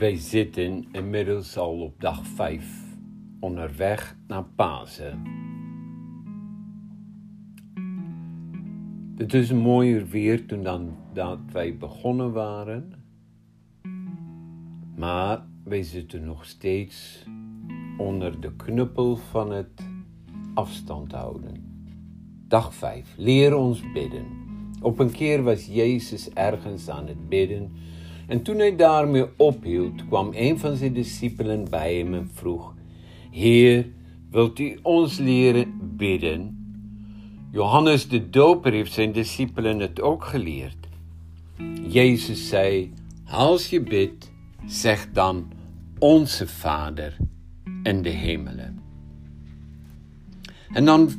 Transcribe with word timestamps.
Wij 0.00 0.16
zitten 0.16 0.84
inmiddels 0.92 1.56
al 1.56 1.80
op 1.80 2.00
dag 2.00 2.26
5, 2.26 2.96
onderweg 3.40 4.16
naar 4.26 4.44
Pasen. 4.44 5.22
Het 9.16 9.34
is 9.34 9.52
mooier 9.52 10.06
weer 10.06 10.46
toen 10.46 10.62
dan 10.62 10.96
dat 11.12 11.38
wij 11.52 11.76
begonnen 11.76 12.32
waren, 12.32 12.92
maar 14.96 15.46
wij 15.64 15.82
zitten 15.82 16.24
nog 16.24 16.44
steeds 16.44 17.24
onder 17.98 18.40
de 18.40 18.56
knuppel 18.56 19.16
van 19.16 19.52
het 19.52 19.82
afstand 20.54 21.12
houden. 21.12 21.54
Dag 22.48 22.74
5. 22.74 23.14
Leer 23.16 23.56
ons 23.56 23.92
bidden. 23.92 24.26
Op 24.82 24.98
een 24.98 25.12
keer 25.12 25.42
was 25.42 25.66
Jezus 25.66 26.30
ergens 26.30 26.88
aan 26.88 27.06
het 27.06 27.28
bidden 27.28 27.72
en 28.30 28.42
toen 28.42 28.58
hij 28.58 28.76
daarmee 28.76 29.26
ophield, 29.36 30.06
kwam 30.06 30.30
een 30.32 30.58
van 30.58 30.76
zijn 30.76 30.92
discipelen 30.92 31.70
bij 31.70 31.94
hem 31.94 32.14
en 32.14 32.30
vroeg: 32.34 32.74
Heer, 33.30 33.86
wilt 34.30 34.58
u 34.58 34.78
ons 34.82 35.18
leren 35.18 35.96
bidden? 35.96 36.58
Johannes 37.50 38.08
de 38.08 38.30
Doper 38.30 38.72
heeft 38.72 38.92
zijn 38.92 39.12
discipelen 39.12 39.78
het 39.78 40.00
ook 40.00 40.24
geleerd. 40.24 40.88
Jezus 41.88 42.48
zei: 42.48 42.92
Als 43.30 43.70
je 43.70 43.80
bidt, 43.80 44.32
zeg 44.66 45.08
dan: 45.12 45.52
Onze 45.98 46.48
Vader 46.48 47.16
in 47.82 48.02
de 48.02 48.08
hemelen. 48.08 48.82
En 50.72 50.84
dan 50.84 51.10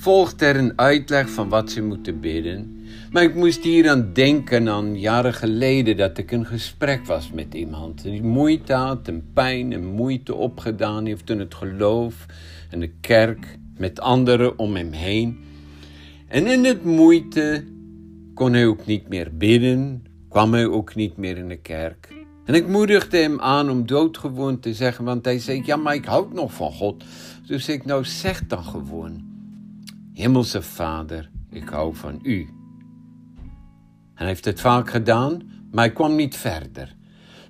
volgt 0.00 0.42
er 0.42 0.56
een 0.56 0.78
uitleg 0.78 1.30
van 1.30 1.48
wat 1.48 1.70
ze 1.70 1.82
moeten 1.82 2.20
bidden. 2.20 2.86
Maar 3.12 3.22
ik 3.22 3.34
moest 3.34 3.64
hier 3.64 3.90
aan 3.90 4.10
denken 4.12 4.68
aan 4.68 4.98
jaren 4.98 5.34
geleden 5.34 5.96
dat 5.96 6.18
ik 6.18 6.30
een 6.30 6.46
gesprek 6.46 7.06
was 7.06 7.30
met 7.32 7.54
iemand. 7.54 8.02
Die 8.02 8.22
moeite 8.22 8.72
had 8.72 9.08
en 9.08 9.30
pijn 9.32 9.72
en 9.72 9.84
moeite 9.86 10.34
opgedaan 10.34 11.06
heeft 11.06 11.30
in 11.30 11.38
het 11.38 11.54
geloof 11.54 12.26
en 12.70 12.80
de 12.80 12.90
kerk 13.00 13.58
met 13.76 14.00
anderen 14.00 14.58
om 14.58 14.76
hem 14.76 14.92
heen. 14.92 15.38
En 16.28 16.46
in 16.46 16.64
het 16.64 16.84
moeite 16.84 17.64
kon 18.34 18.52
hij 18.52 18.66
ook 18.66 18.86
niet 18.86 19.08
meer 19.08 19.36
bidden, 19.36 20.04
kwam 20.28 20.52
hij 20.52 20.66
ook 20.66 20.94
niet 20.94 21.16
meer 21.16 21.36
in 21.36 21.48
de 21.48 21.60
kerk. 21.60 22.08
En 22.44 22.54
ik 22.54 22.68
moedigde 22.68 23.16
hem 23.16 23.40
aan 23.40 23.70
om 23.70 23.86
doodgewoon 23.86 24.60
te 24.60 24.74
zeggen, 24.74 25.04
want 25.04 25.24
hij 25.24 25.38
zei, 25.38 25.62
ja, 25.64 25.76
maar 25.76 25.94
ik 25.94 26.04
houd 26.04 26.32
nog 26.32 26.52
van 26.52 26.72
God. 26.72 27.04
Dus 27.46 27.68
ik, 27.68 27.84
nou 27.84 28.04
zeg 28.04 28.46
dan 28.46 28.64
gewoon, 28.64 29.28
Hemelse 30.18 30.62
Vader, 30.62 31.30
ik 31.50 31.68
hou 31.68 31.94
van 31.94 32.18
u. 32.22 32.48
Hij 34.14 34.26
heeft 34.26 34.44
het 34.44 34.60
vaak 34.60 34.90
gedaan, 34.90 35.42
maar 35.70 35.84
hij 35.84 35.92
kwam 35.92 36.14
niet 36.14 36.36
verder. 36.36 36.94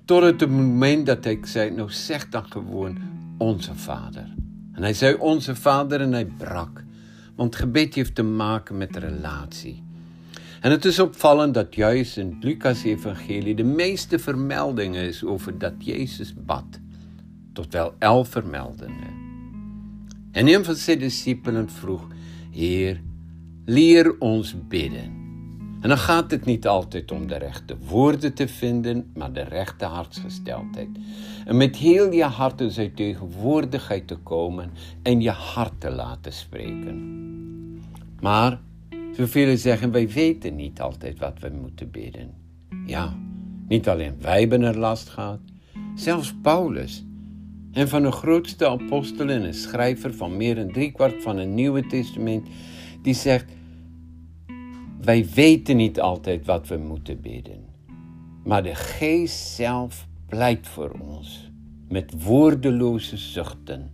Tot 0.05 0.21
het 0.23 0.49
moment 0.49 1.05
dat 1.05 1.25
ik 1.25 1.45
zei, 1.45 1.71
nou 1.71 1.91
zeg 1.91 2.29
dan 2.29 2.51
gewoon 2.51 2.97
onze 3.37 3.75
Vader. 3.75 4.35
En 4.73 4.81
hij 4.81 4.93
zei 4.93 5.15
onze 5.15 5.55
Vader 5.55 6.01
en 6.01 6.11
hij 6.11 6.25
brak. 6.25 6.83
Want 7.35 7.55
gebed 7.55 7.95
heeft 7.95 8.15
te 8.15 8.23
maken 8.23 8.77
met 8.77 8.95
relatie. 8.95 9.83
En 10.61 10.71
het 10.71 10.85
is 10.85 10.99
opvallend 10.99 11.53
dat 11.53 11.75
juist 11.75 12.17
in 12.17 12.29
het 12.33 12.43
Lucas-evangelie 12.43 13.55
de 13.55 13.63
meeste 13.63 14.19
vermeldingen 14.19 15.03
is 15.03 15.23
over 15.23 15.57
dat 15.57 15.73
Jezus 15.77 16.33
bad. 16.45 16.79
Tot 17.53 17.73
wel 17.73 17.93
elf 17.99 18.29
vermeldingen. 18.29 19.13
En 20.31 20.47
een 20.47 20.65
van 20.65 20.75
zijn 20.75 20.99
discipelen 20.99 21.69
vroeg, 21.69 22.07
Heer, 22.51 23.01
leer 23.65 24.19
ons 24.19 24.55
bidden. 24.67 25.17
En 25.81 25.89
dan 25.89 25.97
gaat 25.97 26.31
het 26.31 26.45
niet 26.45 26.67
altijd 26.67 27.11
om 27.11 27.27
de 27.27 27.37
rechte 27.37 27.77
woorden 27.87 28.33
te 28.33 28.47
vinden, 28.47 29.11
maar 29.13 29.33
de 29.33 29.43
rechte 29.43 29.85
hartsgesteldheid. 29.85 30.87
En 31.45 31.57
met 31.57 31.75
heel 31.75 32.11
je 32.11 32.23
hart 32.23 32.61
in 32.61 32.71
zijn 32.71 32.93
tegenwoordigheid 32.93 34.07
te 34.07 34.15
komen 34.15 34.71
en 35.01 35.21
je 35.21 35.29
hart 35.29 35.81
te 35.81 35.89
laten 35.89 36.33
spreken. 36.33 37.17
Maar, 38.19 38.59
zoveel 39.17 39.57
zeggen, 39.57 39.91
wij 39.91 40.09
weten 40.09 40.55
niet 40.55 40.81
altijd 40.81 41.19
wat 41.19 41.39
we 41.39 41.49
moeten 41.61 41.91
bidden. 41.91 42.33
Ja, 42.85 43.17
niet 43.67 43.89
alleen 43.89 44.15
wij 44.21 44.39
hebben 44.39 44.61
er 44.61 44.77
last 44.77 45.09
gehad, 45.09 45.39
zelfs 45.95 46.35
Paulus. 46.41 47.03
En 47.71 47.89
van 47.89 48.01
de 48.01 48.11
grootste 48.11 48.67
apostel 48.67 49.29
en 49.29 49.43
een 49.43 49.53
schrijver 49.53 50.13
van 50.13 50.37
meer 50.37 50.55
dan 50.55 50.71
driekwart 50.71 51.21
van 51.21 51.37
het 51.37 51.49
Nieuwe 51.49 51.87
Testament, 51.87 52.47
die 53.01 53.13
zegt 53.13 53.45
wij 55.01 55.27
weten 55.33 55.77
niet 55.77 55.99
altijd 55.99 56.45
wat 56.45 56.67
we 56.67 56.77
moeten 56.77 57.21
bidden, 57.21 57.65
maar 58.43 58.63
de 58.63 58.75
Geest 58.75 59.47
zelf 59.47 60.07
pleit 60.25 60.67
voor 60.67 60.91
ons 60.91 61.49
met 61.87 62.23
woordeloze 62.23 63.17
zuchten. 63.17 63.91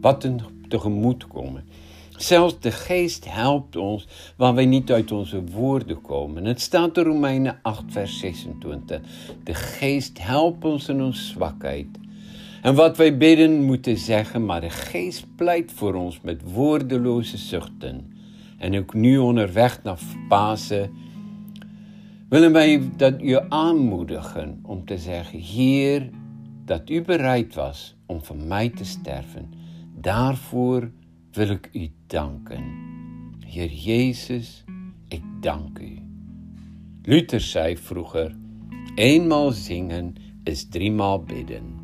Wat 0.00 0.24
een 0.24 0.40
tegemoetkomen. 0.68 1.64
Zelfs 2.16 2.60
de 2.60 2.70
Geest 2.70 3.24
helpt 3.32 3.76
ons 3.76 4.06
waar 4.36 4.54
wij 4.54 4.66
niet 4.66 4.92
uit 4.92 5.12
onze 5.12 5.44
woorden 5.44 6.00
komen. 6.00 6.44
Het 6.44 6.60
staat 6.60 6.96
in 6.96 7.04
Romeinen 7.04 7.58
8, 7.62 7.84
vers 7.88 8.18
26. 8.18 9.00
De 9.44 9.54
Geest 9.54 10.18
helpt 10.22 10.64
ons 10.64 10.88
in 10.88 11.02
onze 11.02 11.24
zwakheid. 11.24 11.86
En 12.62 12.74
wat 12.74 12.96
wij 12.96 13.16
bidden 13.16 13.62
moeten 13.62 13.96
zeggen, 13.96 14.44
maar 14.44 14.60
de 14.60 14.70
Geest 14.70 15.26
pleit 15.36 15.72
voor 15.72 15.94
ons 15.94 16.20
met 16.20 16.52
woordeloze 16.52 17.36
zuchten 17.36 18.12
en 18.58 18.78
ook 18.78 18.94
nu 18.94 19.18
onderweg 19.18 19.82
naar 19.82 19.98
Pasen, 20.28 20.90
willen 22.28 22.52
wij 22.52 22.82
dat 22.96 23.22
u 23.22 23.38
aanmoedigen 23.48 24.58
om 24.62 24.84
te 24.84 24.98
zeggen, 24.98 25.38
Heer, 25.38 26.10
dat 26.64 26.90
u 26.90 27.02
bereid 27.02 27.54
was 27.54 27.96
om 28.06 28.24
voor 28.24 28.36
mij 28.36 28.68
te 28.68 28.84
sterven. 28.84 29.52
Daarvoor 30.00 30.90
wil 31.32 31.48
ik 31.48 31.70
u 31.72 31.90
danken. 32.06 32.64
Heer 33.46 33.72
Jezus, 33.72 34.64
ik 35.08 35.22
dank 35.40 35.78
u. 35.78 35.98
Luther 37.02 37.40
zei 37.40 37.76
vroeger, 37.76 38.36
eenmaal 38.94 39.50
zingen 39.50 40.14
is 40.44 40.68
driemaal 40.68 41.22
bidden. 41.22 41.75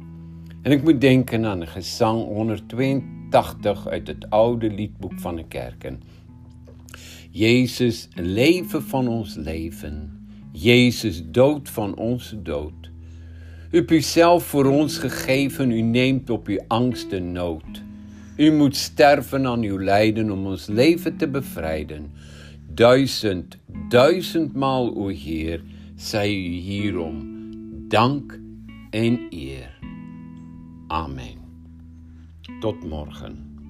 En 0.62 0.70
ik 0.70 0.82
moet 0.82 1.00
denken 1.00 1.46
aan 1.46 1.66
gezang 1.66 2.24
182 2.24 3.88
uit 3.88 4.06
het 4.06 4.30
oude 4.30 4.70
liedboek 4.70 5.20
van 5.20 5.36
de 5.36 5.44
kerken. 5.48 6.02
Jezus, 7.30 8.08
leven 8.14 8.82
van 8.82 9.08
ons 9.08 9.34
leven. 9.34 10.26
Jezus, 10.52 11.22
dood 11.24 11.70
van 11.70 11.96
onze 11.96 12.42
dood. 12.42 12.90
U 13.70 13.76
hebt 13.76 13.90
uzelf 13.90 14.44
voor 14.44 14.64
ons 14.64 14.98
gegeven, 14.98 15.70
u 15.70 15.80
neemt 15.80 16.30
op 16.30 16.46
uw 16.46 16.60
angst 16.68 17.12
en 17.12 17.32
nood. 17.32 17.82
U 18.36 18.52
moet 18.52 18.76
sterven 18.76 19.46
aan 19.46 19.62
uw 19.62 19.78
lijden 19.78 20.30
om 20.30 20.46
ons 20.46 20.66
leven 20.66 21.16
te 21.16 21.28
bevrijden. 21.28 22.10
Duizend, 22.74 23.58
duizendmaal, 23.88 24.96
o 24.96 25.08
Heer, 25.08 25.62
zij 25.96 26.30
u 26.30 26.50
hierom 26.50 27.38
dank 27.88 28.40
en 28.90 29.20
eer. 29.30 29.80
Amen. 31.02 31.38
Tot 32.60 32.84
morgen. 32.84 33.61